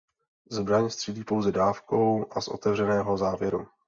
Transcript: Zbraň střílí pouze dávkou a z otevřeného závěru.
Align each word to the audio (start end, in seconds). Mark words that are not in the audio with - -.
Zbraň 0.51 0.89
střílí 0.89 1.23
pouze 1.23 1.51
dávkou 1.51 2.25
a 2.31 2.41
z 2.41 2.47
otevřeného 2.47 3.17
závěru. 3.17 3.67